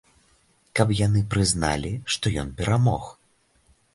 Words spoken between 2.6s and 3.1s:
перамог.